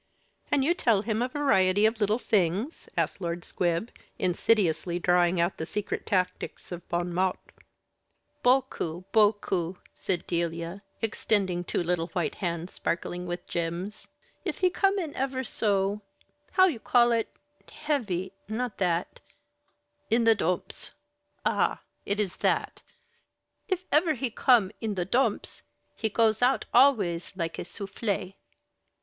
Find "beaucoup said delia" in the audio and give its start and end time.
9.11-10.81